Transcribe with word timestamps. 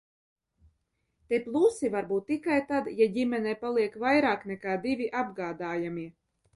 Te 1.33 1.39
plusi 1.49 1.91
var 1.97 2.09
būt 2.13 2.27
tikai 2.33 2.57
tad, 2.73 2.91
ja 3.03 3.11
ģimenē 3.21 3.55
paliek 3.63 4.01
vairāk 4.09 4.51
nekā 4.55 4.79
divi 4.91 5.15
apgādājamie. 5.25 6.13